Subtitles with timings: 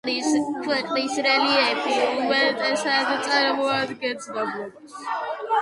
[0.67, 4.99] ქვეყნის რელიეფი უმეტესად წარმოადგენს დაბლობს.